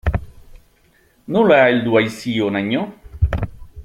[1.35, 2.87] Nola heldu haiz hi honaino?